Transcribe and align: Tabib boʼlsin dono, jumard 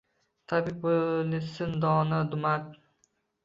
Tabib 0.53 0.79
boʼlsin 0.85 1.77
dono, 1.87 2.25
jumard 2.33 2.77